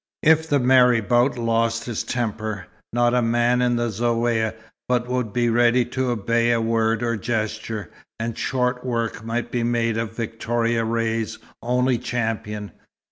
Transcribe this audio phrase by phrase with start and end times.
[0.23, 4.55] If the marabout lost his temper, not a man in the Zaouïa
[4.89, 9.61] but would be ready to obey a word or gesture, and short work might be
[9.61, 12.71] made of Victoria Ray's only champion.